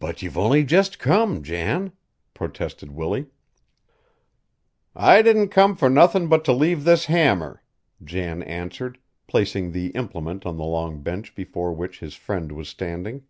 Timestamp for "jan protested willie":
1.44-3.26